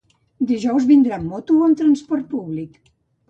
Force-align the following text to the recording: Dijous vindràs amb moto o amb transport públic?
Dijous 0.51 0.87
vindràs 0.91 1.17
amb 1.21 1.29
moto 1.35 1.57
o 1.59 1.67
amb 1.67 1.79
transport 1.83 2.27
públic? 2.35 2.81